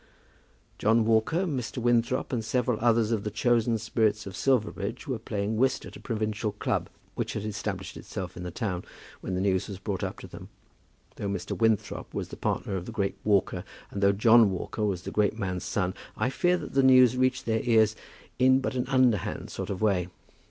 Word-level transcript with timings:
John 0.79 1.05
Walker, 1.05 1.45
Mr. 1.45 1.77
Winthrop, 1.77 2.33
and 2.33 2.43
several 2.43 2.79
others 2.81 3.11
of 3.11 3.23
the 3.23 3.29
chosen 3.29 3.77
spirits 3.77 4.25
of 4.25 4.35
Silverbridge, 4.35 5.07
were 5.07 5.19
playing 5.19 5.57
whist 5.57 5.85
at 5.85 5.95
a 5.95 5.99
provincial 5.99 6.53
club, 6.53 6.89
which 7.13 7.33
had 7.33 7.45
established 7.45 7.95
itself 7.95 8.35
in 8.35 8.41
the 8.41 8.49
town, 8.49 8.83
when 9.19 9.35
the 9.35 9.41
news 9.41 9.67
was 9.67 9.77
brought 9.77 10.01
to 10.17 10.25
them. 10.27 10.49
Though 11.17 11.27
Mr. 11.29 11.55
Winthrop 11.55 12.11
was 12.15 12.29
the 12.29 12.35
partner 12.35 12.75
of 12.75 12.87
the 12.87 12.91
great 12.91 13.19
Walker, 13.23 13.63
and 13.91 14.01
though 14.01 14.11
John 14.11 14.49
Walker 14.49 14.83
was 14.83 15.03
the 15.03 15.11
great 15.11 15.37
man's 15.37 15.65
son, 15.65 15.93
I 16.17 16.31
fear 16.31 16.57
that 16.57 16.73
the 16.73 16.81
news 16.81 17.15
reached 17.15 17.45
their 17.45 17.61
ears 17.61 17.95
in 18.39 18.59
but 18.59 18.73
an 18.73 18.87
underhand 18.87 19.51
sort 19.51 19.69
of 19.69 19.83
way. 19.83 20.07